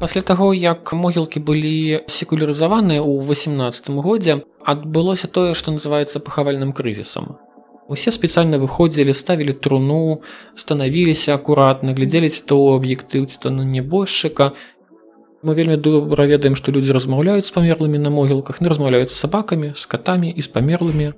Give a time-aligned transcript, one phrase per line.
[0.00, 7.36] Пасля таго, як могілкі былі секулярызаваны ў 18 годзе, адбылося тое, што называецца пахавальным крызісам.
[7.84, 10.24] Усе спецыяльна выходзілі, ставілі труну,
[10.56, 14.56] станавіліся акуратна, глядзелі то аб'ектыў то на небожчыка.
[15.42, 19.76] Мы вельмі добра ведаем, што людзі размаўляюць з памерлымі на могілках, не размаўляюць з сабакамі,
[19.76, 21.12] з катамі і з памерлымі.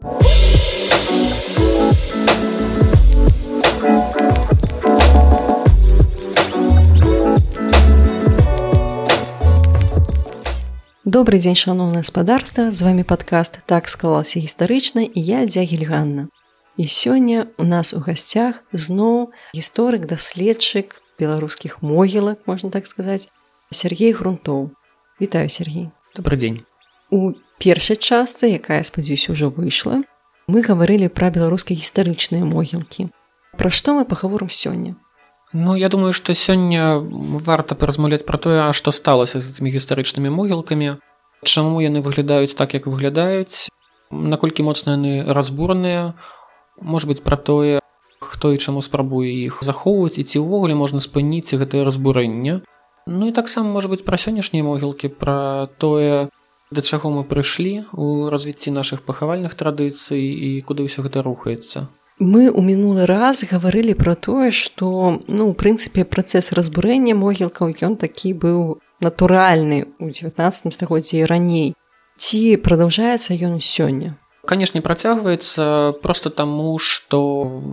[11.04, 16.30] Добрый дзень шаноўна гаспадарства з вами падкаст так склалася гістарычна і я дзягельганна
[16.79, 23.26] І сёння у нас у гасцях зноў гісторык даследчык беларускіх могілак можна так сказаць
[23.74, 24.70] Сергей грунтоў
[25.18, 25.90] Вітаю Сергей.
[26.14, 26.62] Добрый дзень
[27.10, 30.07] У першай частцы якая спадзяюся ўжо выйшла
[30.46, 33.10] мы гаварылі пра беларускай гістарычныя могілкі
[33.58, 34.94] Пра што мы пагаворым сёння
[35.52, 36.97] Ну я думаю што сёння
[37.44, 40.96] варта паразмаўляць пра тое што сталася з гэтымі гістарычнымі могілкамі
[41.42, 43.66] Чаму яны выглядаюць так як выглядаюць
[44.12, 46.14] наколькі моцна яны разбураныя.
[46.80, 47.80] Может быть пра тое
[48.20, 52.62] хто і чаму спрабуе іх захоўваць і ці ўвогуле можна спыніць гэтае разбурэнне.
[53.06, 56.30] Ну і таксама можа быть пра сённяшнія могілкі пра тое
[56.70, 61.90] да чаго мы прыйшлі у развіцці наших пахавальных традыцый і куды ўсё гэта рухаецца
[62.22, 67.98] мы у мінулы раз гаварылі пра тое што ну у прынцыпе працэс разбурэння могілкаў ён
[67.98, 71.74] такі быў натуральны у 19 стагоддзі раней
[72.22, 74.14] ці продолжаецца ён сёння
[74.46, 77.20] канешне працягваецца просто таму что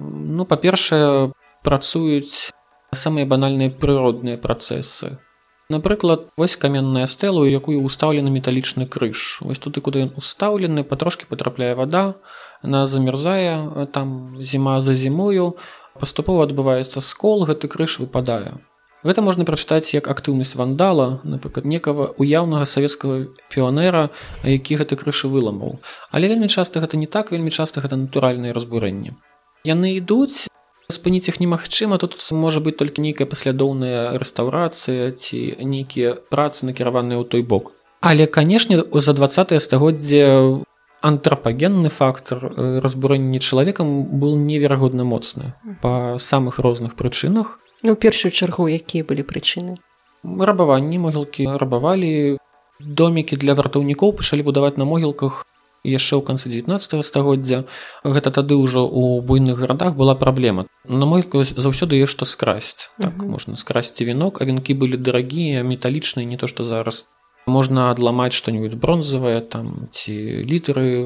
[0.10, 1.30] ну па-першае
[1.62, 2.50] працуюць
[2.90, 5.22] самыя банальныя прыродныя працэсы
[5.70, 11.76] напрыклад вось каменная стэла якую устаўлены металічны крыж вось туды куды ён устаўлены патрошки потрапляе
[11.76, 12.16] вода
[12.64, 15.54] на замярзае там зіма за зімою
[16.00, 18.58] паступова адбываецца скол гэты крыж выпадае
[19.00, 24.10] Гэта можна прачытаць як актыўнасць вандала, напрыклад некага уяўнага савецкага піонера,
[24.44, 25.80] які гэты крышы выламаў.
[26.12, 29.16] Але вельмі часта гэта не так, вельмі часта гэта натуральнае разбурэнне.
[29.64, 30.52] Яны ідуць,
[30.92, 37.26] спыніць іх немагчыма, тут можа быць толькі нейкая паслядоўная рэстаўрацыя ці нейкія працы накіраваныя ў
[37.30, 37.72] той бок.
[38.02, 40.64] Але канешне, за 20 стагоддзе
[41.02, 47.60] антрапагенны фактор разбурэння чалавекам быў неверагодна моцны па самых розных прычынах.
[47.84, 49.80] Ну, першую чаргу якія былі прычыны?
[50.24, 52.38] Рабаванні могілкі рабавалі
[52.80, 55.46] домікі для вартаўнікоў пачалі будаваць на могілках
[55.84, 57.64] яшчэ ў канцы 19 стагоддзя
[58.04, 63.14] гэта тады ўжо у буйных гарадах была праблема на могілку заўсёды є што скрасць так
[63.14, 63.30] mm -hmm.
[63.30, 67.06] можна скрасці вінок а вінкі былі дарагія металічныя не то што зараз
[67.48, 70.14] можна адламаць што-нибудь бронзавае там ці
[70.46, 71.06] літары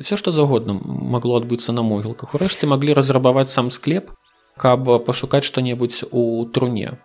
[0.00, 4.10] все што заўгодна магло адбыцца на могілках урэшце маглі разрабаваць сам склеп
[4.56, 6.98] каб пашукаць што-небудзь у труне.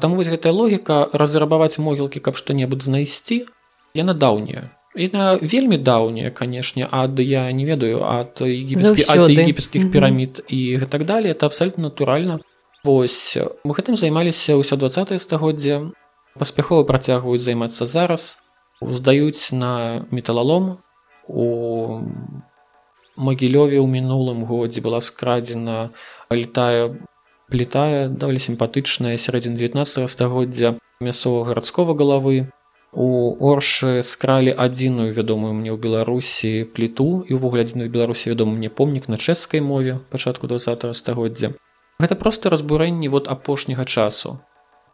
[0.00, 3.46] Таму вось гэтая логіка разрабаваць могілкі, каб што-небудзь знайсці,
[3.94, 4.74] яна даўняя.
[4.94, 11.34] Яна вельмі даўняя, канешне, ад я не ведаю ад егіпецкіх пірамід і гэтак далее.
[11.34, 12.38] Это абсалютна натуральна.
[12.84, 13.34] Вось
[13.64, 15.90] мы гэтым займаліся ўсё 20 стагоддзя
[16.38, 18.38] паспяхова працягваюць займацца зараз.
[18.78, 20.78] Здаюць на металалом.
[21.26, 22.04] У
[23.16, 25.90] магілёве ў мінулым годзе была скрадзена
[26.30, 26.94] летая
[27.50, 32.53] плітая даволі сімпатычная сярэдзін 19 стагоддзя мясцовага гарадскога галавы
[32.94, 38.54] у оршы скралі адзіную вядомую мне ў беларусі пліту і ўвогуле адзін в беларусі вядома
[38.54, 41.54] мне помнік на чэшскай мове пачатку 20 стагоддзя.
[41.98, 44.38] Гэта просто разбурэнні вот апошняга часу.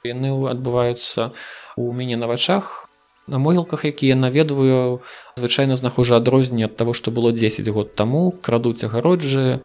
[0.05, 1.33] Яны адбываюцца
[1.77, 2.91] у мяне на вачах
[3.31, 5.01] на могілках якія наведваю
[5.37, 9.61] звычайна знаходжу адрозненне ад таго што было 10 год таму крадуць агароджы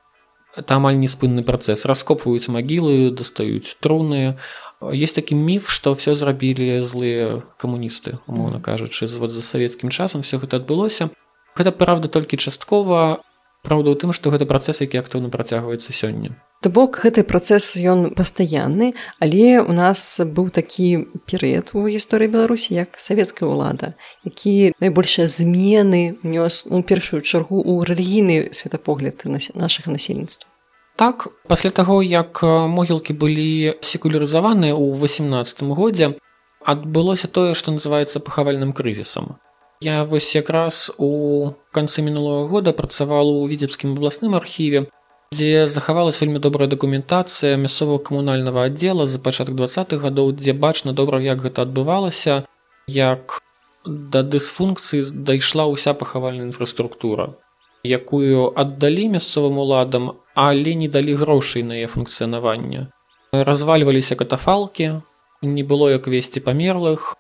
[0.55, 4.37] это амаль неспынны працэс раскопваюць магілы дастаюць труны.
[4.81, 10.37] Есть такі міф што все зрабілі злыя камуністы умоўна кажучы вот за савецкім часам все
[10.37, 11.09] гэта адбылося.
[11.55, 13.23] Гэта правда толькі часткова.
[13.65, 16.37] Праўда ў тым, што гэта працэс, які актыўна працягваецца сёння.
[16.61, 22.73] То бок гэты працэс ён пастаянны, але у нас быў такі перыяд у гісторыі Беларусі
[22.73, 23.93] як савецкая ўлада,
[24.23, 30.49] які найбольшыя змены нёс у першую чаргу ў рэлігійны светапогляд нашага насельніцтва.
[30.95, 36.15] Так, пасля таго, як могілкі былі секулярызаваныя ў 18 годзе,
[36.63, 39.35] адбылося тое, што называецца пахавальным крызісам.
[39.81, 44.87] Я вось якраз у канцы мінулого года працавала ў віцебскім абласным архіве,
[45.33, 51.19] дзе захавалась вельмі добрая дакументацыя мясцового камунальнага аддзела за пачатак двадцатых гадоў, дзе бачна добра,
[51.21, 52.45] як гэта адбывалася,
[52.87, 53.41] як
[53.85, 57.37] да дысфункцыі дайшла ўся пахавальная інфраструктура,
[57.83, 62.89] якую аддалі мясцовым уладам, але не далі грошай на яе функцыянаванне.
[63.31, 65.01] Развальваліся катафалкі,
[65.41, 67.15] не было як весці памерлых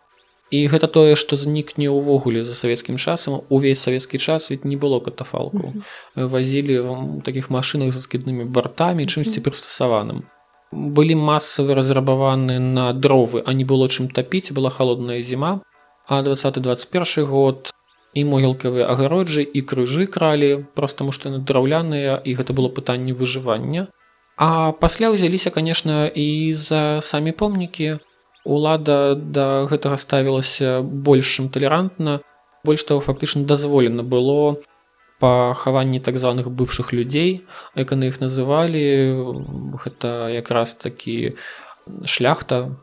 [0.51, 3.41] і гэта тое што знікне ўвогуле за савецкім часам.
[3.49, 5.73] Увесь савецкі час ведь не было катафалку
[6.15, 6.85] вазілі
[7.25, 10.29] таких машинах з скіднымі бартамі чымсьці прыстасаваным.
[10.71, 15.61] Былі масавы разрабаваны на дровы а не было чым тапіць была холодная зіма.
[16.07, 17.73] А 2021 год
[18.13, 23.13] і могілкавыя агароджы і крыжы кралі просто таму што яны драўляныя і гэта было пытанне
[23.13, 23.89] выжывання.
[24.37, 27.97] А пасля ўзяліся конечно і за самі помнікі
[28.45, 32.21] лада да гэтага ставілася большым талерантна.
[32.63, 34.61] Больш того фактычна дазволена было
[35.19, 37.45] пахаванні так званых бывшых людзей
[37.75, 38.85] як яны іх называлі.
[39.81, 41.33] Гэта якраз такі
[42.05, 42.77] шляхта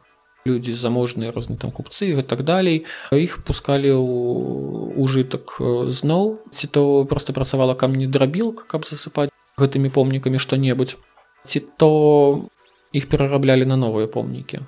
[0.44, 2.85] людзі заможныя розныя там купцы і так далей.
[3.14, 6.43] Іх пускалі ў ужытак зноў.
[6.50, 10.99] Ці то просто працавала камні драбілка каб засыпаць гэтымі помнікамі што-небудзь.
[11.47, 12.49] Ці то
[12.93, 14.67] іх перараблялі на новыя помнікі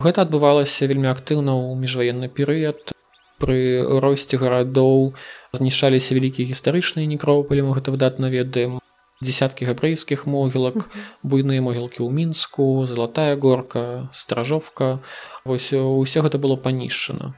[0.00, 2.92] гэта адбывалася вельмі актыўна ў міжваенны перыяд.
[3.36, 5.12] Пры росце гарадоў
[5.52, 8.80] знішаліся вялікія гістарычныя некропалі мы гэта выдатна ведаем.
[9.24, 10.92] Десяткі габрэйскіх могілак
[11.24, 15.00] буйныя могілкі ў мінску залатая горка стражовка.
[15.44, 17.32] Вось ўсё гэта было панішчана.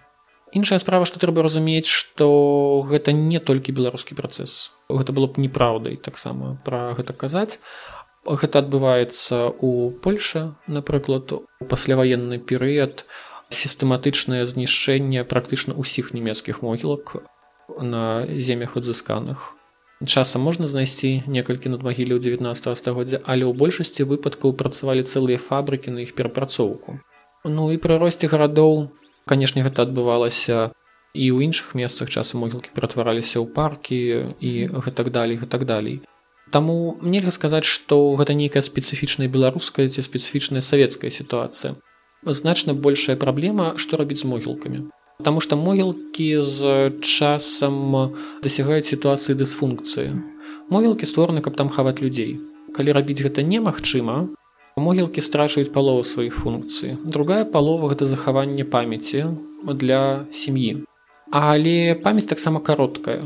[0.50, 4.72] Іншая справа што трэба разумець што гэта не толькі беларускі працэс.
[4.88, 7.60] Гэта было б неправдай таксама пра гэта казаць
[8.26, 13.04] гэта адбываецца у польше напрыклад у пасляваенны перыяд.
[13.48, 17.24] Сістэматычнае знішчэнне практычна ўсіх нямецкіх могілак
[17.80, 19.54] на земях адзысканых.
[20.04, 25.96] Часам можна знайсці некалькі надмагілі ў 19 стагоддзя але ў большасці выпадкаў працавалі цэлыя фабрыкі
[25.96, 27.00] на іх перапрацоўку.
[27.48, 28.92] Ну і пры росце гарадоў
[29.24, 30.76] канешне гэта адбывалася
[31.16, 32.12] і ў іншых месцах.
[32.12, 34.52] Часу могілкі ператвараліся ў паркі і
[34.86, 36.04] гэтак далей гэтак далей
[36.50, 41.76] Таму нельга сказаць што гэта нейкая спецыфічная беларуская ці спецыфічная савецкая сітуацыя
[42.24, 50.14] значна большая праблема што рабіць з могілкамі Таму што могілкі з часам дасягаюць сітуацыі дысфункцыі.
[50.70, 52.38] Могілкі створаны, каб там хаваць людзей.
[52.70, 54.30] Калі рабіць гэта немагчыма,
[54.78, 56.94] могілкі страчваюць палову сваіх функцый.
[57.02, 59.34] Другая палова гэта захаванне памяці
[59.66, 60.86] для сям'і.
[61.34, 63.18] Але памяць таксама кароткая.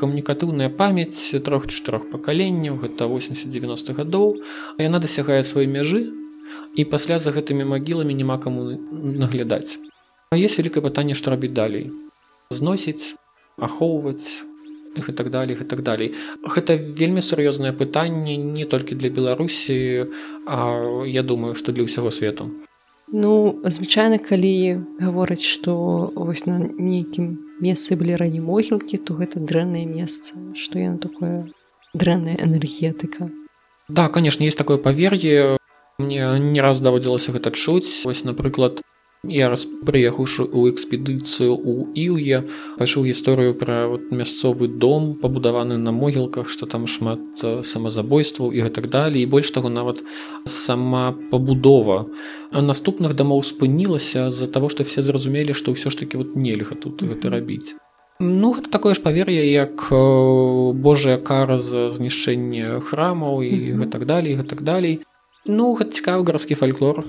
[0.00, 4.32] Камунікатыўная памяць трох-чатырох пакаленняў гэта 80-90 гадоў,
[4.76, 6.08] а яна дасягае сваёй мяжы
[6.76, 8.64] і пасля за гэтымі магіламі няма каму
[9.24, 9.76] наглядаць.
[10.32, 11.92] Есть вялікае пытанне што рабіць далей.
[12.48, 13.20] Зносіць
[13.60, 14.48] ахоўваць
[14.96, 16.16] і так далей і так далей.
[16.40, 20.08] Гэта вельмі сур'ёзнае пытанне не толькі для беларусі
[20.48, 22.48] а я думаю што для ўсяго свету
[23.12, 29.84] ну звычайна калі гавораць што вось на нейкім месцы былі раней могілкі то гэта дрэннае
[29.86, 31.52] месца што яна такое
[31.94, 33.30] дрэнная энергетыка.
[33.88, 35.58] Да конечно есть такое павер'е.
[35.98, 38.04] Мне не раз даводзілася гэта чуць.
[38.04, 38.80] Вось напрыклад
[39.22, 42.38] Я раз прыехаўшы ў экспедыцыю ў іўе
[42.74, 48.90] пачуў гісторыю пра вот, мясцовы дом пабудаваны на могілках што там шмат самазабойстваў і гэтак
[48.90, 50.02] далей і больш таго нават
[50.42, 52.10] сама пабудова
[52.50, 56.74] а наступных дамоў спынілася з-за таго што все зразумелі што ўсё ж таки вот нельга
[56.74, 57.78] тут гэта рабіць
[58.18, 59.86] Ну гэта такое ж павер'е як
[60.74, 65.06] Божая кара за знішчэнне храмаў і гэтак далей гэтак далей
[65.44, 67.04] Ну цікавы гарадскі фальклор.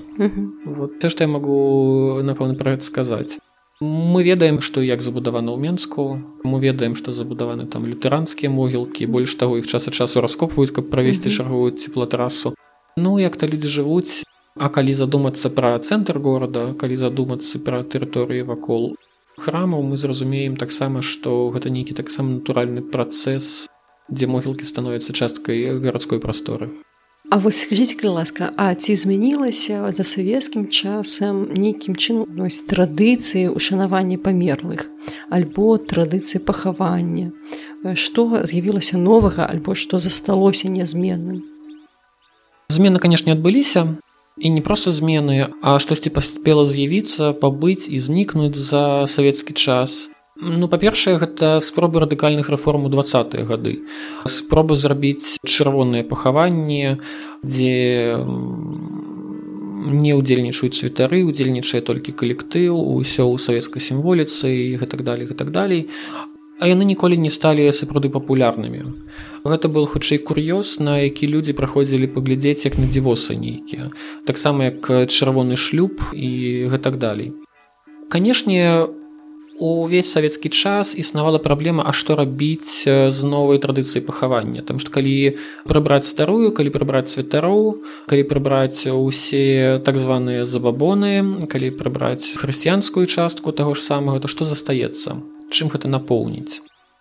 [0.66, 3.38] Вот, те што я магу напэўна пра гэта сказаць.
[3.80, 9.34] Мы ведаем што як забудавана ў менску мы ведаем што забудаваны там лютэранскія могілкі больш
[9.34, 12.54] таго іх час ад часу раскопваюць каб правесці чарговую цеплатрасу
[12.96, 14.22] Ну як-то людзі жывуць
[14.54, 18.94] А калі задумацца пра цэнтр горада калі задумацца пра тэрыторыі вакол
[19.42, 23.66] храмаў мы зразумеем таксама што гэта нейкі таксама натуральны працэс
[24.06, 26.70] дзе могілкі становяцца часткай гарадской прасторы
[27.34, 33.50] А вось скажитеце калі ласка А ці змянілася за савецкім часам нейкім чынам нось традыцыі
[33.50, 34.86] ушанавання памерлых
[35.34, 37.34] альбо традыцыі пахавання
[37.98, 41.42] што з'явілася новага альбо што засталося нязменным
[42.70, 43.98] змены канешне адбыліся
[44.38, 50.66] і не проста змены а штосьці паспела з'явіцца пабыць і знікнуць за савецкі час Ну
[50.66, 53.86] па-першае гэта спробы радыкальных рэформ у двадцатыя гады.
[54.26, 56.98] Спробы зрабіць чырвоныя пахаванні
[57.46, 58.18] дзе
[59.94, 65.86] не ўдзельнічаюць святары удзельнічае толькі калектыў усё ў савецкай сімволіцы і гэтак далей гэтак далей.
[66.58, 68.90] А яны ніколі не сталі сапраўды папулярнымі.
[69.46, 73.94] Гэта был хутчэй кур'ёз на які людзі праходзілі паглядзець як на дзівосы нейкія.
[74.26, 77.34] Таксама як чырвоны шлюб і гэтак далей.
[78.10, 78.90] Канешне
[79.58, 84.62] увесь савецкі час існавала праблема а што рабіць з новай традыцыі пахавання.
[84.62, 91.70] Там што калі прыбраць старую калі прыбраць святароў калі прыбраць усе так званыя забабоны калі
[91.78, 95.22] прыбраць хрысціянскую частку таго ж самага то што застаецца?
[95.50, 96.60] Чым гэта напоўніць?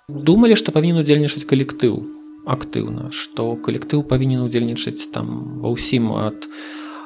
[0.10, 2.06] Думалі што павінен удзельнічаць калектыў
[2.46, 6.48] актыўна што калектыў павінен удзельнічаць там ва ўсім ад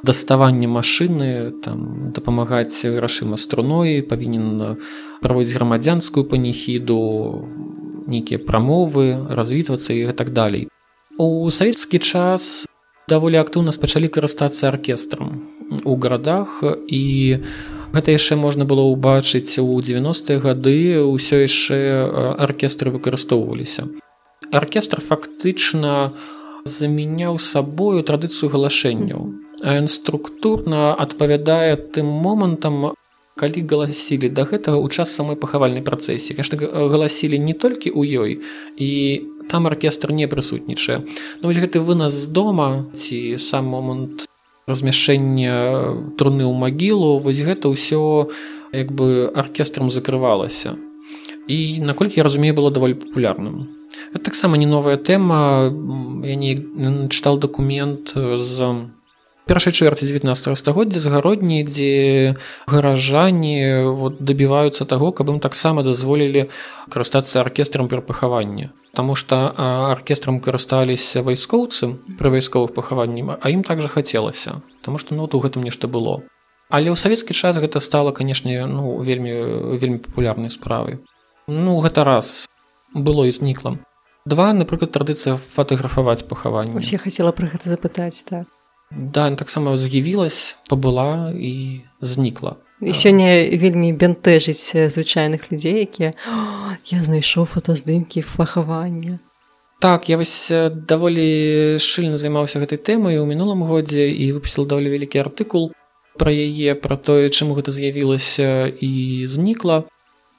[0.03, 4.77] даставання машыны там дапамагаць грашыма струной павінен
[5.21, 6.99] праводзіць грамадзянскую паніхіду
[8.07, 10.67] нейкія прамовы развітвацца і так далей.
[11.17, 12.67] У савецкі час
[13.09, 15.49] даволі актыўна пачалі карыстацца аркестрам
[15.83, 17.03] у гарадах і
[17.91, 21.77] гэта яшчэ можна было ўбачыць у 90-е гады ўсё яшчэ
[22.37, 23.89] аркестры выкарыстоўваліся.
[24.51, 26.13] Аркестр фактычна
[26.63, 32.93] замяняў сабою традыцыю галашэнняў ён структурна адпавядае тым момантам
[33.37, 34.29] калі галасілі.
[34.33, 36.35] Да гэтага ў час самой пахавальнай працэсіі.
[36.35, 38.31] Конечно галасілі не толькі ў ёй
[38.77, 38.89] і
[39.47, 41.05] там аркестр не прысутнічае.
[41.41, 44.27] Ну вось гэты вынас з дома ці сам момант
[44.67, 48.27] размяшэння труны ў магілу вось гэта ўсё
[48.73, 50.75] як бы аркестрам закрывалася.
[51.47, 53.71] І наколькі я разумею было даволі папулярным.
[54.11, 55.71] Таксама не новая тэма.
[56.25, 58.89] Я не чытал дакумент з
[59.47, 62.35] першай чвэрці 19 стагоддзя загародні дзе
[62.67, 66.51] гаражане вот дабіваюцца таго каб ім таксама дазволілі
[66.91, 69.53] карыстацца аркестрам пер пахавання Таму што
[69.93, 75.63] аркестрам карысталіся вайскоўцы пры вайсковых пахаванні а ім также хацелася Таму што ну у гэтым
[75.63, 76.27] нешта было.
[76.69, 80.99] Але ў савецкі час гэта стала канешне ну вельмі вельмі папулярнай справай.
[81.47, 82.47] Ну гэта раз
[82.93, 83.79] было і знікла.
[84.27, 86.83] Два напрыклад традыцыя фатаграфаваць пахаванне.
[86.83, 88.51] Я хацела пра гэта запытаць так
[88.91, 96.13] Да таксама з'явілась пабыла і знікла і сёння вельмі бянтэжыць звычайных людзей якія
[96.85, 99.19] я знайшоў фотаздымкі пахавання
[99.79, 105.21] так я вось даволі шчыльна займаўся гэтай тэмай у мінулым годзе і выпусціл даволі вялікі
[105.25, 105.73] артыкул
[106.17, 109.85] пра яе пра тое чаму гэта з'явілася і знікла.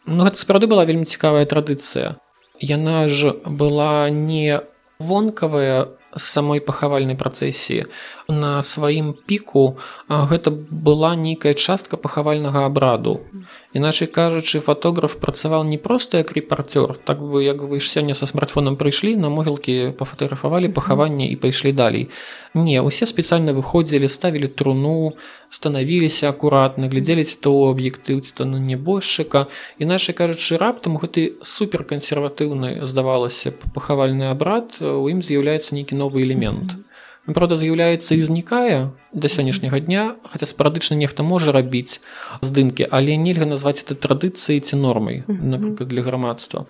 [0.07, 2.19] Ну гэта сапраўды была вельмі цікавая традыцыя.
[2.59, 4.61] Яна ж была не
[4.99, 7.87] вонкавая самой пахавальнай працэсіі
[8.28, 13.25] на сваім піку гэта была нейкая частка пахавальнага абраду.
[13.73, 18.76] Іначай кажучы фатограф працаваў не проста як рэпарцёр так бы як вы сёння са смартфонам
[18.76, 22.11] прыйшлі на могілкі пафатаграфавалі пахаванне і пайшлі далей.
[22.52, 25.16] Не усе спецыяльна выходзілі ставілі труну
[25.49, 34.28] станавіліся акуратна глядзелі то аб'ектыў то на небожчыка іначай кажучы раптам гэты суперкансерватыўны здавалася пахавальны
[34.28, 36.76] абрад у ім з'яўляецца нейкі новы элемент.
[36.76, 36.88] mm -hmm
[37.35, 42.00] правда з'яўляецца і знікае да сённяшняга дня хаця спарадычна нехта можа рабіць
[42.40, 46.66] здымкі але нельга назваць это традыцыяй ці нормай напрыклад для грамадства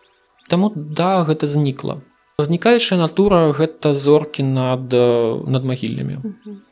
[0.48, 2.00] Таму да гэта знікла.
[2.38, 4.94] Знікаючая натура гэта зоркі над
[5.54, 6.18] над магіллямі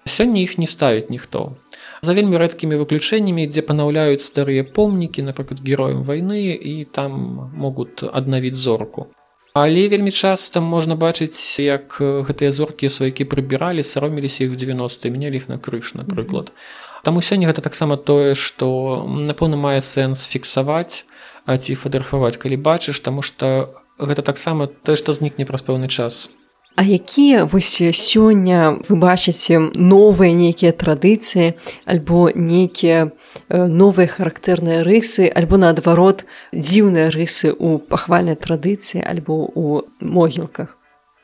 [0.06, 1.58] сёння іх не ставіць ніхто.
[2.00, 8.56] За вельмі рэдкімі выключэннямі дзе панаўляюць старыя помнікі напрыклад героем вайны і там могуць аднавіць
[8.56, 9.10] зорку
[9.56, 15.48] Але вельмі часта можна бачыць як гэтыя зоркі сваякі прыбіралі сароміліся іх 90 мінялі іх
[15.48, 16.52] на крыш напрыклад.
[17.00, 18.68] Таму сёння гэта таксама тое што
[19.08, 21.08] напэўна мае сэнс фіксаваць
[21.48, 26.28] а ці фатаграфаваць калі бачыш таму што гэта таксама тое што знікне праз пэўны час
[26.76, 31.56] А якія вось сёння вы бачыце новыя нейкія традыцыі
[31.88, 33.16] альбо нейкія
[33.48, 40.76] новыя характэрныя рысы альбо наадварот дзіўныя рысы ў пахвальнай традыцыі альбо ў могілках?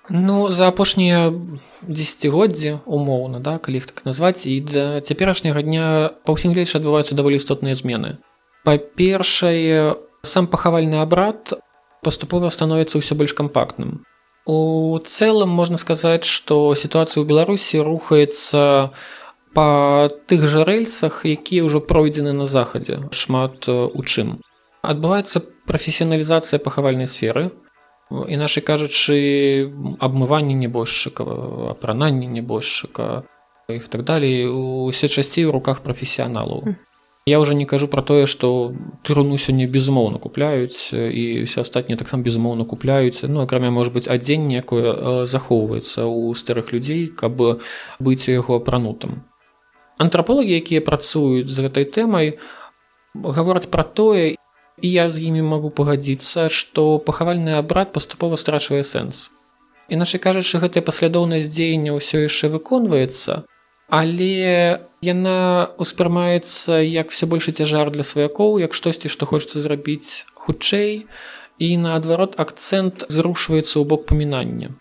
[0.09, 1.37] Ну за апошнія
[1.85, 7.37] дзегоддзі умоўна да калі так назваць і да цяперашняга дня па ўсім гледзяч адбываюцца даволі
[7.37, 8.25] істотныя змены.
[8.65, 11.61] Па-першае сам пахавальны абрад
[12.01, 14.01] паступова становіцца ўсё больш кампактным
[14.45, 18.91] У цэлым можна сказаць, што сітуацыя ў Беларусі рухаецца
[19.55, 19.67] па
[20.27, 24.43] тых жа рэльсах, якія ўжо пройдзены на захадзе шмат у чым.
[24.83, 27.53] Адбываецца прафесіяналізацыя пахавальнай сферы.
[28.11, 29.71] Іначай кажучы,
[30.03, 31.23] абмыванне небожчыка,
[31.71, 33.23] апрананне небожчыка
[33.71, 36.75] і так далей усе часцей у руках прафесіяналаў.
[37.25, 42.23] Я уже не кажу про тое што труну сёння безумоўна купляюць і все астатнія таксама
[42.23, 47.39] безумоўна купляюць ну акрамя может быть адзенне якое захоўваецца ў старых людзей каб
[48.03, 49.23] быць у яго апранутым
[50.03, 52.43] антрапологі якія працуюць з гэтай тэмай
[53.15, 54.35] гавораць пра тое
[54.83, 59.31] і я з імі магу пагадзіцца што пахавальны абрад паступова страчвае сэнс
[59.87, 63.47] іначай кажучы гэтая паслядоўнасць дзеяння ўсё яшчэ выконваецца
[63.93, 71.05] але яна ўспрымаецца як все большы цяжар для сваякоў як штосьці што хочацца зрабіць хутчэй.
[71.63, 74.73] І наадварот акцэнт зрушваецца ў бок памінання.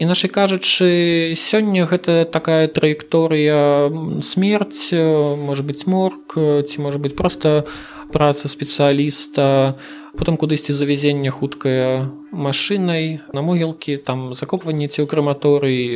[0.00, 3.92] Іначай кажучы сёння гэта такая траекторыя
[4.24, 4.90] смерць
[5.38, 6.34] можа быць морг
[6.66, 7.68] ці можа быць проста
[8.10, 9.76] праца спецыяліста
[10.18, 15.86] потым кудысьці завязення хуткая машынай на могілкі там закопванне ці ў краматорыі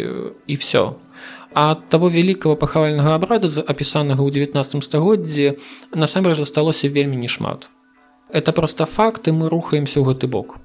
[0.47, 0.95] і все
[1.59, 5.59] ад таго вялікага пахавальнага абраду апісанага ў 19 стагоддзі
[5.93, 7.67] насамрэч засталося вельмі немат
[8.31, 10.59] это проста факты мы рухаемся ў гэты бок.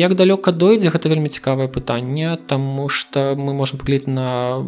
[0.00, 4.64] Як далёка дойдзе гэта вельмі цікавае пытанне таму што мы можемм паглядзець на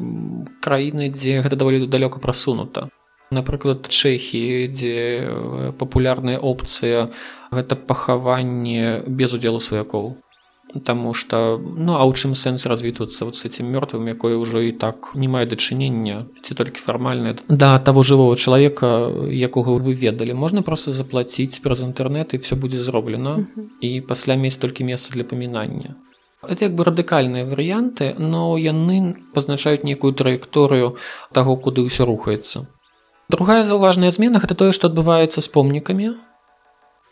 [0.61, 2.93] краіны дзе гэта даволі далёка прасунута.
[3.33, 7.09] Напрыклад чэхі дзе папулярная опцыя
[7.51, 10.21] гэта пахаванне без удзелу сваякоў
[10.73, 14.73] Таму что ну а ў чым сэнс развітвацца вот с этим мёртвым якое ўжо і
[14.73, 20.65] так не мае дачынення ці толькі фармальна да того жывого чалавека якога вы ведалі можна
[20.65, 23.45] просто заплаціць праз інтэрнэт і все будзе зроблена
[23.85, 26.01] і пасля мець толькі месца для памінання
[26.41, 30.97] это як бы радыкальныя варыянты но яны пазначаюць нейкую траекторыю
[31.37, 32.65] таго куды ўсё рухаецца
[33.29, 36.17] другая заўважная змена гэта тое што адбываецца з помнікамі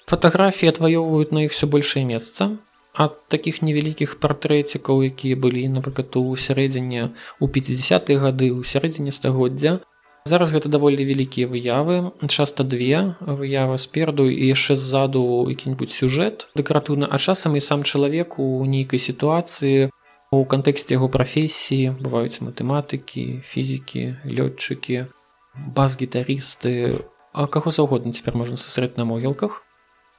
[0.09, 2.57] фатаграфіі адваёўваюць на іх все большее месца
[3.00, 9.80] ад такіх невялікіх партрэцікаў якія былі напрыклад у сярэдзіне у 50 гады ў сярэдзіне стагоддзя.
[10.28, 17.09] Зараз гэта даволі вялікія выявы часта две выявы спераду і яшчэ ззаду які-нибудь сюжэт дэкаратыўна
[17.09, 19.88] а часам і сам чалавек у нейкай сітуацыі
[20.30, 25.09] у кантэксце яго прафесіі бываюць матэматыкі фізікі лётчыкі
[25.57, 27.00] бас-гітарысты
[27.33, 29.64] а каго заўгодна цяпер можна сустрэць на могілках.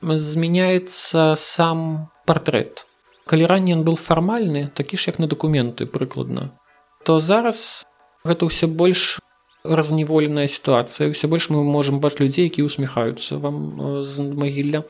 [0.02, 2.88] Змяняецца сам партрэт.
[3.28, 6.56] Калі раней ён быў фармальны, такі ж як на дакументы прыкладна,
[7.04, 7.84] то зараз
[8.24, 9.20] гэта ўсё больш
[9.68, 11.12] разневоленая сітуацыя.
[11.12, 14.88] ўсё больш мы можам бачыць людзей, які усміхаюцца вам з магілля.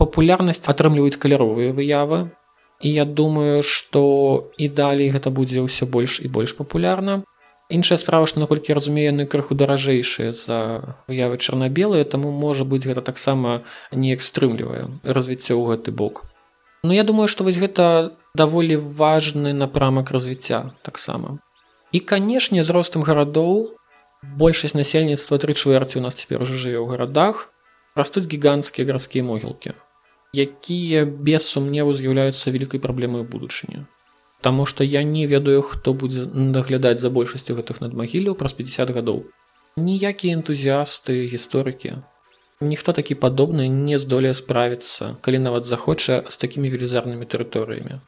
[0.00, 2.32] Папулярнасць атрымліваюць каляровыя выявы.
[2.80, 7.22] І я думаю, што і далей гэта будзе ўсё больш і больш папулярна
[7.68, 10.58] іншая справа што наколькі разумею яны крыху даражэйшыя за
[11.08, 13.60] выявы чарна-белыя таму можа быць гэта таксама
[13.92, 16.24] неяк стрымлівае развіццё ў гэты бок
[16.82, 21.38] Ну я думаю што вось гэта даволі важны напрамак развіцця таксама
[21.92, 23.74] і канешне з ростам гарадоў
[24.22, 27.50] большасць насельніцтва тры чвэрці у нас цяпер уже жыве ў гарадах
[27.98, 29.76] растуць гіганцкія гарадскія могілкі
[30.34, 33.86] якія без сумневу з'яўляюцца вялікай праблемай будучыні
[34.40, 39.24] Таму што я не ведаю, хто будзе даглядаць за большасцю гэтых надмагіляў праз 50 гадоў.
[39.76, 41.98] Ніякія энтузіасты, гісторыкі.
[42.60, 48.00] Ніхто такі падобны не здолее справіцца, калі нават захоча з такімі велізарнымі тэрыторыямі.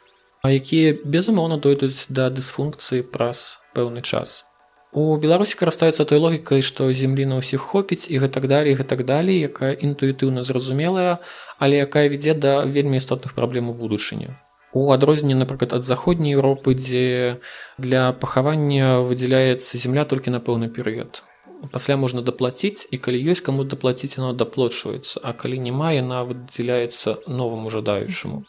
[0.43, 4.45] А якія безумоўна дойдуць да дысфункцыі праз пэўны час.
[4.91, 9.39] У Беларусі карыстаюцца той логікай, што землі на ўсіх хопіць і гэтак далей гэтак далей,
[9.47, 11.23] якая інтуітыўна зразумелая,
[11.59, 14.35] але якая вядзе да вельмі істотных праблем у будучыню
[14.73, 17.41] адрозненне напрыклад ад заходняй Еўропы дзе
[17.79, 21.25] для пахавання выдзяляецца земля толькі на пэўны перыяд
[21.73, 27.17] пасля можна даплаціць і калі ёсць каму даплаціць яно даплочваецца а калі няма яна выдзяляецца
[27.29, 28.45] новаму жадаючаму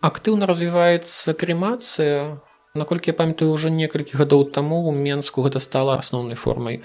[0.00, 2.38] актыўна развіваецца крэмацыя
[2.74, 6.82] наколькі я памятаю ўжо некалькі гадоў таму у менску гэта стала асноўнай формай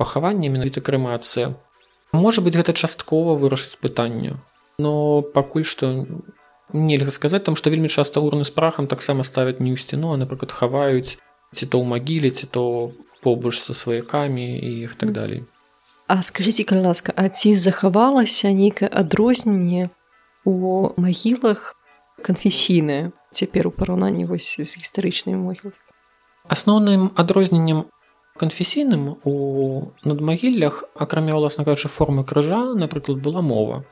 [0.00, 1.54] пахавання менавіта крэмацыя
[2.12, 4.40] можа быць гэта часткова вырашыць пытанню
[4.78, 6.06] но пакуль што
[6.72, 10.20] нельга сказаць там што вельмі часта урны з прахам таксама ставяць не ў сцяну а
[10.20, 11.18] напрыклад хаваюць
[11.54, 12.64] ці то ў магіле ці то
[13.22, 15.44] побач са сваякамі і іх так далей.
[16.06, 19.90] А скажитеце калі ласка а ці захавалася нейкае адрозненне
[20.44, 21.76] у магілах
[22.22, 25.90] канфесійнае цяпер у параўнанні вось з гістарычнымі могілкамі
[26.50, 27.86] асноўным адрозненнем
[28.40, 29.34] канфесійным у
[30.02, 33.84] надмагіллях акрамя ўласна кажучы формы крыжа напрыклад была мова.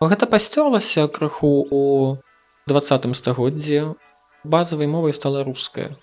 [0.00, 1.82] Гэта пасцёрлася крыху у
[2.68, 3.96] двадцатым стагоддзе
[4.44, 5.96] базавай мовай стала руская.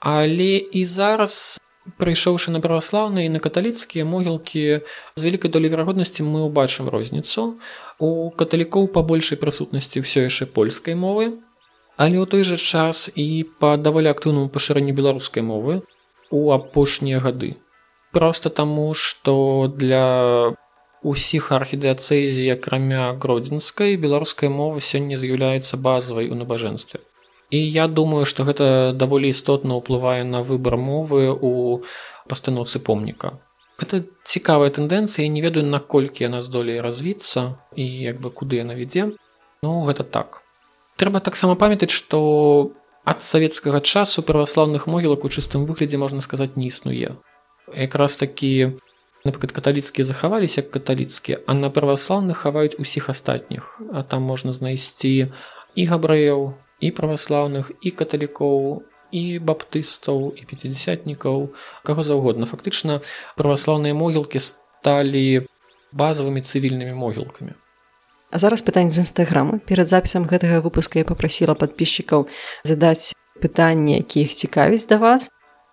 [0.00, 1.60] Але і зараз,
[1.98, 7.58] прыйшоўшы на праваслаўныя і на каталіцкія могілкі з вялікай долей верагоднасці мы ўбачым розніцу.
[7.98, 11.42] У каталікоў па большай прысутнасці ўсё яшчэ польскай мовы,
[11.98, 15.82] але ў той жа час і па даволі актыўнаму пашырэнню беларускай мовы
[16.30, 17.58] у апошнія гады.
[18.12, 20.54] Проста таму, што для
[21.02, 27.02] усіх архідыацэзій акрамя гродзенскай беларуская мова сёння з'яўляецца базавай у набажэнстве
[27.52, 31.84] і я думаю што гэта даволі істотна ўплывае на выбар мовы у
[32.24, 33.36] пастаноўцы помніка.
[33.76, 39.12] Это цікавая тэндэнцыя не ведаю наколькі яна здолее развіцца і як бы куды яна вядзе
[39.62, 40.40] ну гэта так.
[40.96, 42.72] Трэба таксама памятаць што
[43.04, 47.20] ад савецкага часу праваслаўных могілак у чыстым выглядзе можна сказаць не існуе.
[47.76, 48.80] Якраз такі
[49.28, 53.76] напрыклад каталіцкія захаваліся як каталіцкія а на праваслаўных хаваюць усіх астатніх.
[53.92, 55.28] А там можна знайсці
[55.76, 61.52] і габрэяў і праваслаўных і каталікоў і баптыстаў і пятидесятнікаў
[61.86, 63.00] каго заўгодна фактычна
[63.38, 65.46] праваслаўныя могілкі сталі
[65.92, 67.54] базавымі цывільнымі могілкамі.
[68.32, 72.26] А зараз пытанне з нстаграму перад запісам гэтага выпуска я попрасіла подписчикаў
[72.64, 75.28] задаць пытанні якіх цікавіць да вас.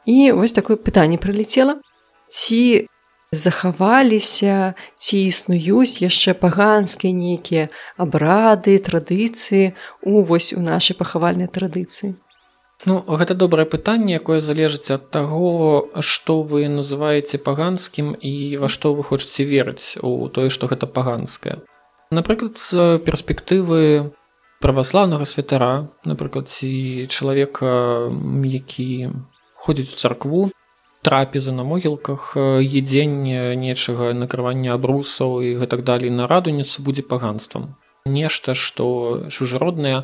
[0.06, 1.80] І вось такое пытанне прылецела
[2.28, 2.88] ці
[3.32, 12.18] захаваліся ці існуюць яшчэ паганскія нейкія абрады традыцыі у вось у нашай пахавальнай традыцыі?
[12.88, 18.94] Ну гэта добрае пытанне якое залежыць ад таго што вы называеце паганскім і во што
[18.96, 21.60] вы хочаце верыць у тое што гэта паганскае.
[22.10, 24.10] Напрыклад з перспектывы
[24.64, 28.10] праваслаўнага святара напрыклад ці чалавека
[28.48, 29.12] які
[29.54, 30.50] ходзіць у царкву
[31.02, 36.10] трапезы на могілках едзенне нечага накрывання абрусаў і гэтак далей.
[36.10, 37.76] На радуніцу будзе паганствам.
[38.06, 40.04] Нешта што чужароднае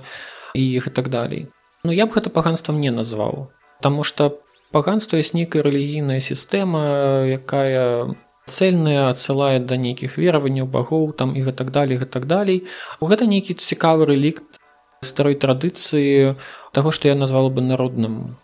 [0.53, 1.47] і іх і так далей.
[1.83, 4.39] Ну я б гэта паганствам не назваў Таму што
[4.71, 8.15] паганства ёсць нейкая рэлігійная сістэма якая
[8.47, 12.63] цельная адсылае да нейкіх вераванняў багоў там і гэтак далей гэтак далей.
[12.99, 14.61] У гэта нейкі цікавы рэлікт
[15.03, 16.35] старой традыцыі
[16.71, 18.37] таго што я назвала бы народным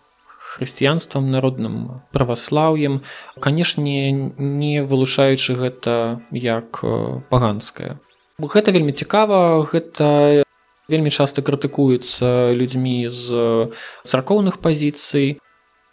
[0.52, 3.02] хрысціянствам народным праваслаўем
[3.40, 6.84] канешне не вылучаючы гэта як
[7.32, 7.98] паганскае.
[8.38, 10.44] Гэта вельмі цікава гэта
[10.92, 13.70] вельмі часта крытыкуецца людзьмі з
[14.04, 15.40] царкоўных пазіцый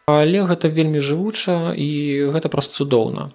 [0.09, 1.89] але гэта вельмі жывуча і
[2.33, 3.29] гэта проста цудоўна.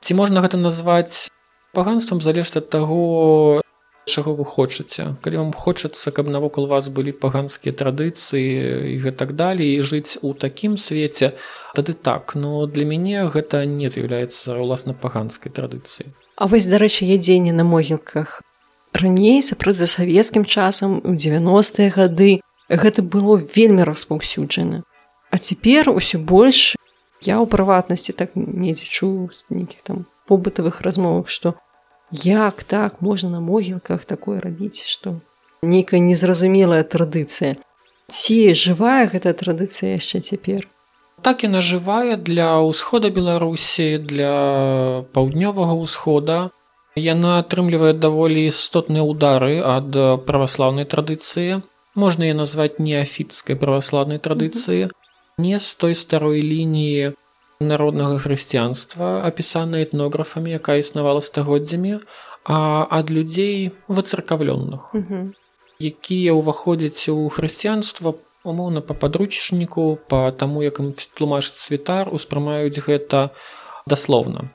[0.00, 1.28] Ці можна гэта назваць
[1.74, 3.62] паганствам залежыць ад таго
[4.06, 5.16] чаго вы хочаце.
[5.22, 10.34] Калі вам хочацца каб навокал вас былі паганскія традыцыі і гэтак далей і жыць у
[10.34, 11.36] такім свеце
[11.74, 12.34] тады так.
[12.34, 18.40] Но для мяне гэта не з'яўляецца ўласна паганскай традыцыі А вось дарэчы ядзенне на могілках.
[18.96, 24.82] Раней сапраўд за савецкім часам у 90-е гады гэта было вельмі распаўсюджана.
[25.30, 26.80] А цяпер усё больш
[27.20, 31.60] я ў прыватнасці так недзе чу нейкіх там побытавых размовах што
[32.12, 35.20] як так можна на могілках такое рабіць што
[35.62, 37.56] нейкая незразумелая традыцыя?
[38.10, 40.66] Ці жывая гэта традыцыя яшчэ цяпер?
[41.22, 46.38] Так і нажывая для ўсхода беларусі для паўднёвага ўсхода.
[46.96, 49.94] Яна атрымлівае даволі істотныя ўдары ад
[50.26, 51.60] праваслаўнай традыцыі.
[51.94, 54.88] Можна і назваць неафіцкай праваслаўнай традыцыі.
[55.38, 57.12] Не з той старой лініі
[57.60, 62.00] народнага хрысціянства апісана этнографамі якая існавала стагоддзямі
[62.44, 64.96] а ад людзей выцыркаўлённых
[65.76, 73.28] якія ўваходзяць у хрысціянства умоўна па падручніку по таму як ім тлумачыць святар успрымаюць гэта
[73.84, 74.48] даслоўна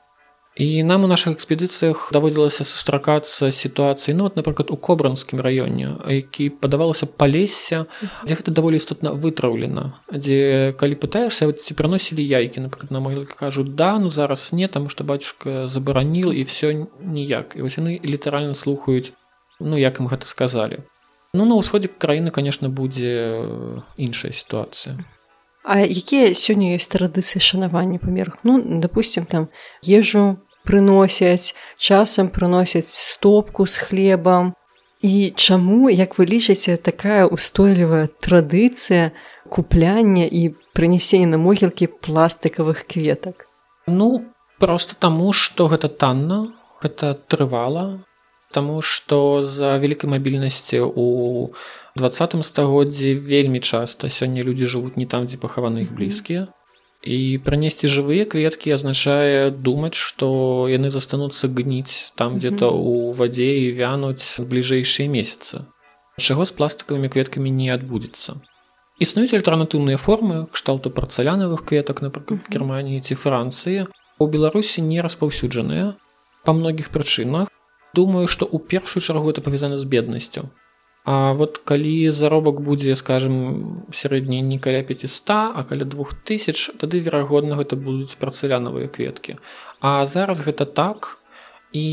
[0.56, 6.48] і нам у наших экспедыцыях даводзілася сустракацца сітуацыі ну вот напрыклад у кобранскім раёне які
[6.48, 7.84] падавалася палесся
[8.24, 13.28] дзе гэта даволі істотна вытраўлена дзе калі пытаешься вот ці прыносілі яйкі напрыклад на мой
[13.28, 18.00] кажуць да ну зараз не таму что бацюшка забараніл і все ніяк і вось яны
[18.00, 19.12] літаральна слухаюць
[19.60, 20.88] ну як ім гэта сказалі
[21.36, 23.44] ну на ўсходзе краіны конечно будзе
[24.00, 24.96] іншая сітуацыя
[25.66, 29.50] А якія сёння ёсць традыцыі шанавання памерах ну допустим там
[29.82, 34.54] ежу прыносяць часам прыносяць стопку з хлебам
[35.02, 39.12] і чаму як вы лічыце такая устойлівая традыцыя
[39.48, 43.46] купляння і прынясення на могілкі пластыкавых кветак
[43.86, 44.24] ну
[44.58, 46.42] просто таму что гэта танна
[46.82, 48.02] гэта трывала
[48.54, 51.06] Таму што за вялікай мабільнасці у
[51.98, 56.46] двадцатым стагоддзі вельмі часта сёння людзі жывуць не там, дзе пахаваны іх блізкія
[57.06, 63.72] і прынесці жывыя кветкі азначае думаць што яны застануцца гніць там дзе-то ў вадзе і
[63.78, 65.64] вянуць бліжэйшыя месяцы.
[66.18, 68.40] Чаго з пластыкавымі кветкамі не адбудзецца
[68.98, 73.84] існуюць альтэрнатыўныя формы кшталту парцалянавых кветак напрыклад германії ці францыі
[74.18, 75.92] у беларусі не распаўсюджаныя
[76.48, 77.52] па многіх прычынах
[77.92, 80.48] думаю што ў першую чаргу это павязана з беднасцю
[81.06, 87.54] А вот калі заробак будзе скажем сярэдні не каля 500 а каля 2000 тады верагодна
[87.54, 89.38] гэта будуць працылянавыя кветкі.
[89.78, 91.22] А зараз гэта так
[91.70, 91.86] і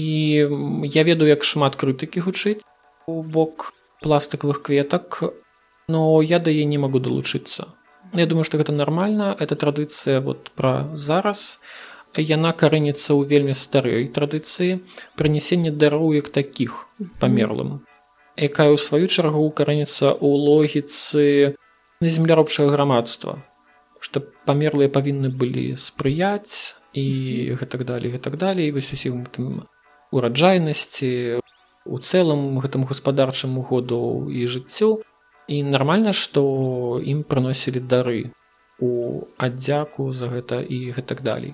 [0.90, 2.66] я ведаю як шмат крытыкі гучыць
[3.06, 3.70] у бок
[4.02, 5.22] пластыкавых кветак
[5.88, 7.70] но я да яе не магу далучыцца.
[8.18, 11.62] Я думаю што гэта нармальна это традыцыя вот пра зараз.
[12.18, 14.82] Яна карэніцца ў вельмі старой традыцыі
[15.14, 16.90] прынясення дароўек такіх
[17.22, 17.86] памерлым.
[18.34, 21.54] Якая ў сваю чаргу караніцца ў логіцы
[22.02, 23.46] земляробчага грамадства.
[24.02, 27.06] Што памерлыя павінны былі спрыяць і
[27.62, 28.74] гэтак далей гэтак далей.
[28.74, 29.70] Вось усім тым
[30.10, 31.40] ураджайнасці
[31.86, 35.06] у цэлым гэтаму гаспадарчаму году і жыццю.
[35.48, 36.42] І нармальна што
[37.04, 38.34] ім прыносілі дары
[38.82, 41.54] у аддзяку за гэта і гэтак далей.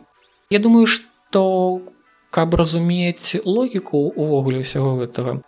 [0.49, 1.81] Я думаю што
[2.31, 5.41] каб разумець логіку увогуле ўсяго гэтага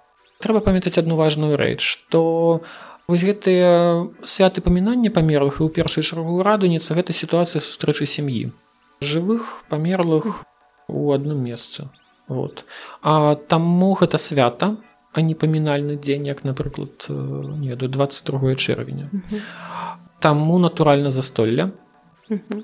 [0.43, 2.21] трэба памятаць адну важную рэч што
[3.07, 3.71] вось гэтыя
[4.23, 8.51] святы памінання памерлых і ў першую чаргу радуніца гэта сітуацыя сустрэчы сям'і.
[9.01, 10.45] Жывых памерлых
[10.87, 11.89] у адным месцы.
[12.27, 12.63] Вот.
[13.01, 14.77] А таму гэта свята
[15.11, 17.13] а не памінальны дзень як напрыклад э,
[17.59, 19.09] не до 22 чэрвеня.
[20.21, 21.71] Таму натуральна застолля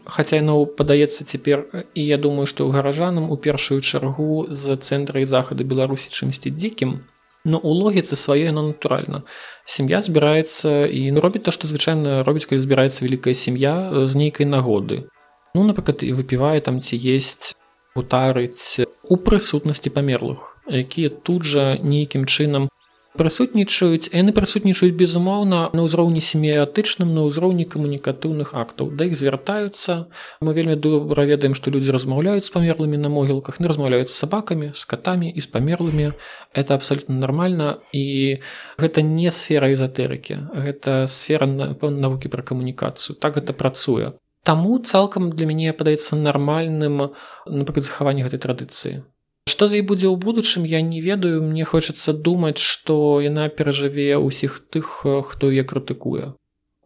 [0.05, 5.19] хаця яно падаецца цяпер і я думаю што ў гаражанам у першую чаргу з цэнтра
[5.19, 7.03] і захады беларусі чымсьці дзікім
[7.47, 9.23] но у логіцы сваёй яно натуральна
[9.65, 14.45] сям'я збіраецца і ну, робіць то што звычайна робіць калі збіраецца вялікая сям'я з нейкай
[14.45, 15.07] нагоды.
[15.55, 17.55] Ну напрыклад і выпівае там ці есть
[17.95, 22.67] гутарыць у прысутнасці памерлых якія тут жа нейкім чынам
[23.17, 30.07] прысутнічаюць яны прысутнічаюць безумоўна на ўзроўні семіятычным на ўзроўні камунікатыўных актаў да іх звяртаюцца.
[30.41, 34.71] Мы вельмі добра ведаем што людзі размаўляюць з памерлымі на могілках не размаўляюць з сабакамі
[34.77, 36.13] з катамі і з памерлымі.
[36.53, 38.37] Это абсалютна нармальна і
[38.77, 43.17] гэта не сфера эзотэрыкі гэта сфера навукі пра камунікацыю.
[43.17, 44.13] Так гэта працуе.
[44.47, 47.11] Таму цалкам для мяне падаецца нармальным
[47.49, 49.03] напрыклад захаванне гэтай традыцыі
[49.47, 51.39] Што за і будзе ў будучым я не ведаю.
[51.43, 56.35] Мне хочацца думаць што яна перажыве ўсіх тых хто я крытыкуе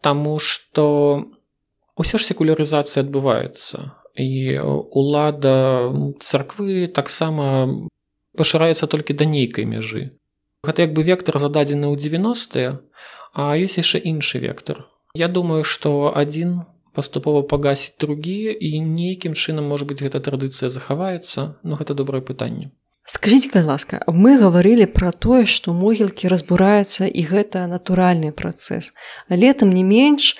[0.01, 0.85] Таму што
[1.97, 7.69] ўсё ж секулярызацыя адбываецца і улада царквы таксама
[8.37, 10.11] пашыраецца толькі да нейкай мяжы
[10.61, 12.77] Гэта як бы вектор зададзены ў 90е
[13.33, 14.85] а ёсць яшчэ іншы вектор.
[15.17, 16.61] Я думаю што адзін
[16.93, 22.71] паступова пагасіць другі і нейкім чынам можа быть гэта традыцыя захаваецца но гэта добрае пытанне
[23.05, 28.91] скажите кай ласка мы гаварылі пра тое што могілкі разбураюцца і гэта натуральны працэс
[29.29, 30.35] але там не менш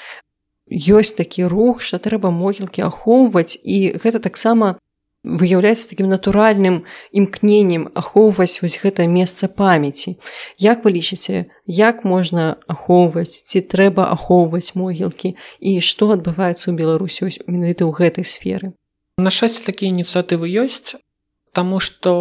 [0.71, 4.77] ёсць такі рух што трэба могілкі ахоўваць і гэта таксама
[5.23, 6.81] выяўляецца такім натуральным
[7.13, 10.17] імкненнем ахоўваць вось гэта месца памяці.
[10.57, 17.29] Як вы лічыце як можна ахоўваць ці трэба ахоўваць могілкі і што адбываецца ў беларусі
[17.45, 18.73] менавіта ў гэтай сферы?
[19.21, 20.97] На шчасце такія ініцыятывы ёсць
[21.51, 22.11] Таму што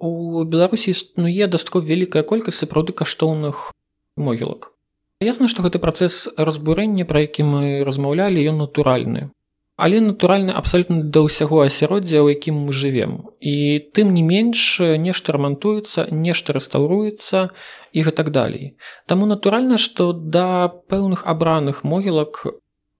[0.00, 3.68] у беларусі існуе дастаткова вялікая колькасць сапраўды каштоўных
[4.16, 4.72] могілак.
[5.20, 9.28] Ясна што гэты працэс разбурэння пра які мы размаўлялі ён натуральны
[9.76, 13.32] але натуральна абсалютна да ўсяго асяроддзя у якім мы жывем.
[13.40, 17.50] І тым не менш нешта рамантуецца нешта рэстаўруецца
[17.92, 18.76] і гэтак далей.
[19.06, 22.46] Таму натуральна што да пэўных абраных могілак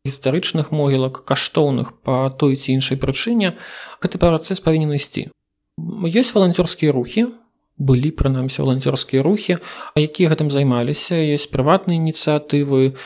[0.03, 3.55] гістарычных могілак каштоўных па той ці іншай прычыне
[4.03, 5.31] гэты працэс павінен ісці.
[5.79, 7.31] Ёсць валанцёрскія рухі
[7.79, 9.59] былі прынамсі валанцёрскія рухі
[9.95, 12.99] а якія гэтым займаліся ёсць прыватныя ініцыятывы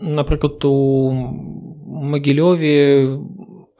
[0.00, 1.12] напрыклад у
[2.14, 3.18] магілёве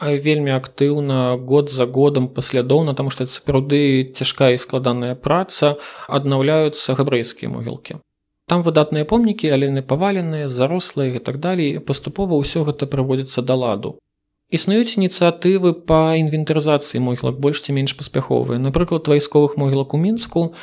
[0.00, 5.76] вельмі актыўна год за годам паслядоўна таму што сапраўды цяжкая і складаная праца
[6.09, 8.00] аднаўляюцца габрэйскія могілкі.
[8.46, 13.55] Там выдатныя помнікі але не паваленыя зарослыя і так далей паступова ўсё гэта праводзіцца да
[13.55, 13.98] ладу.
[14.46, 18.62] Існуюць ініцыятывы па інвентарызацыі могілак больш ці менш паспяховыя.
[18.62, 20.55] Напрыклад вайсковых могілак у мінску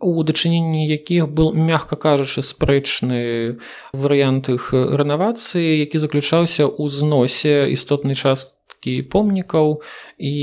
[0.00, 3.60] у дачыненні якіх был мягка кажучы спрэчны
[3.92, 9.84] варыянт іх рэнавацыі які заключаўся ў зносе істотнай часткі помнікаў
[10.16, 10.34] і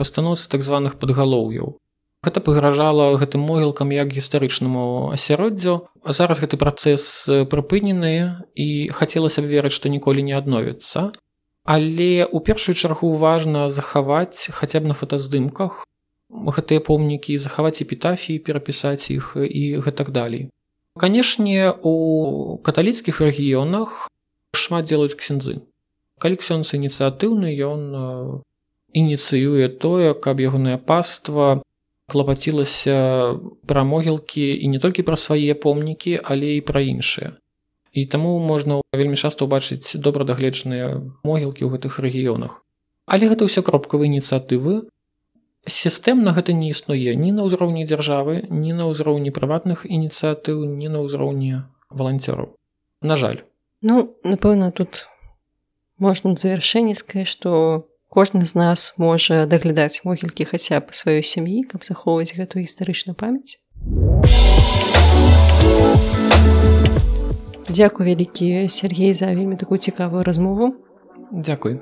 [0.00, 1.76] пастаноўцы так званых падгалоўяў.
[2.24, 5.92] Гэта пагражала гэтым могілкам як гістарычнаму асяроддзю.
[6.08, 11.12] Зараз гэты працэс прыпынены і хацелася б верыць што ніколі не адновіцца.
[11.68, 15.84] Але у першую чаргу важна захаваць хаця б на фотаздымках
[16.34, 20.50] гэтыя помнікі захаваць эпітафіі перапісаць іх і гэтак далей.
[20.98, 24.10] Канешне у каталіцкіх рэгіёнах
[24.54, 25.62] шмат делаюць ксензы
[26.24, 27.80] калі ксёнц ініцыятыўны ён
[28.94, 31.60] ініцыюе тое каб ягонае паства
[32.08, 32.96] клапацілася
[33.66, 37.36] пра могілкі і не толькі пра свае помнікі але і пра іншыя.
[37.94, 42.62] І таму можна вельмі часта ўбачыць добра дагледжаныя могілкі ў гэтых рэгіёнах.
[43.04, 44.88] Але гэта ўсё кропкавыя ініцыятывы
[45.66, 51.00] сістэмна гэта не існуе ні на ўзроўні дзяржавы ні на ўзроўні прыватных ініцыятыў ні на
[51.04, 52.52] ўзроўні валанцёраў.
[53.00, 53.44] На жаль.
[53.80, 55.08] Ну напэўна тут
[55.98, 61.84] можна завяршэнне сказаць што кожны з нас можа даглядаць могілкі хаця б сваёй сям'і каб
[61.84, 63.58] захоўваць гэтую гістарычную памяць.
[67.68, 70.76] Дзякуй вялікі Сергей за вельмі такую цікавую размову.
[71.32, 71.80] Дзякуй.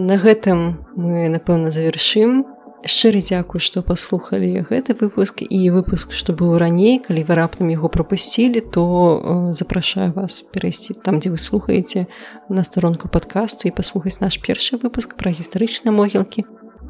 [0.00, 2.48] На гэтым мы напэўна завершым
[2.84, 5.42] шчыры дзякую што паслухалі гэты выпуск.
[5.42, 10.94] І выпуск што быў раней калі вы раптам яго прапусцілі то э, запрашаю вас перайсці
[11.04, 12.06] там дзе вы слухаеце
[12.48, 16.44] на старонку падкасту і паслухаць наш першы выпуск пра гістарычныя могілкі.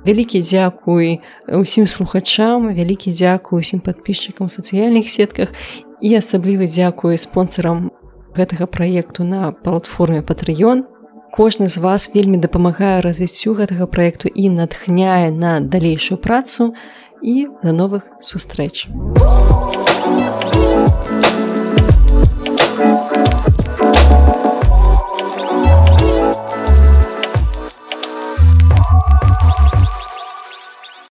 [0.07, 5.53] Вялікі дзякуй усім слухачам вялікі дзякуй усім подписчикам сацыяльных сетках
[6.00, 7.90] і асабліва дзякую спонсорам
[8.37, 10.87] гэтага праекту на платформе патрыён
[11.40, 16.74] кожны з вас вельмі дапамагае развіццю гэтага праекту і натхняе на далейшую працу
[17.24, 18.85] і да новых сустрэч.